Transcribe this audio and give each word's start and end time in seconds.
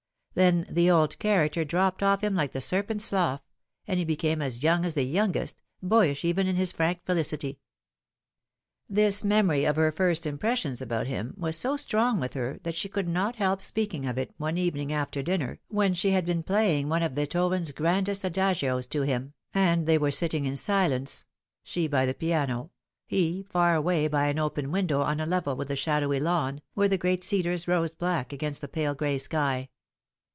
Then 0.33 0.65
the 0.69 0.89
old 0.89 1.19
character 1.19 1.65
dropped 1.65 2.01
off 2.01 2.23
him 2.23 2.35
like 2.35 2.53
the 2.53 2.61
serpent's 2.61 3.03
slough, 3.03 3.41
and 3.85 3.99
he 3.99 4.05
became 4.05 4.41
as 4.41 4.63
young 4.63 4.85
as 4.85 4.93
the 4.93 5.03
youngest 5.03 5.61
boyish 5.83 6.23
even 6.23 6.47
in 6.47 6.55
his 6.55 6.71
frank 6.71 7.03
felicity. 7.05 7.59
This 8.87 9.25
memory 9.25 9.65
of 9.65 9.75
her 9.75 9.91
first 9.91 10.25
impressions 10.25 10.81
about 10.81 11.07
him 11.07 11.33
was 11.35 11.57
so 11.57 11.75
strong 11.75 12.17
with 12.17 12.33
her 12.33 12.61
that 12.63 12.75
she 12.75 12.87
could 12.87 13.09
not 13.09 13.35
help 13.35 13.61
speaking 13.61 14.05
of 14.05 14.17
it 14.17 14.33
one 14.37 14.57
even 14.57 14.79
ing 14.79 14.93
after 14.93 15.21
dinner 15.21 15.59
when 15.67 15.93
she 15.93 16.11
had 16.11 16.25
been 16.25 16.43
playing 16.43 16.87
one 16.87 17.03
of 17.03 17.13
Beethoven's 17.13 17.73
grandest 17.73 18.23
adagios 18.23 18.87
to 18.87 19.01
him, 19.01 19.33
and 19.53 19.85
they 19.85 19.97
were 19.97 20.11
sitting 20.11 20.45
in 20.45 20.55
silence, 20.55 21.25
she 21.61 21.89
by 21.89 22.05
the 22.05 22.13
piano, 22.13 22.71
he 23.05 23.43
far 23.49 23.75
away 23.75 24.07
by 24.07 24.27
an 24.27 24.39
open 24.39 24.71
window 24.71 25.01
on 25.01 25.19
a 25.19 25.25
level 25.25 25.57
with 25.57 25.67
the 25.67 25.75
shadowy 25.75 26.21
lawn, 26.21 26.61
where 26.73 26.87
the 26.87 26.97
great 26.97 27.21
cedars 27.21 27.67
rose 27.67 27.93
black 27.93 28.31
against 28.31 28.61
the 28.61 28.69
pale 28.69 28.95
gray 28.95 29.17
sky. 29.17 29.67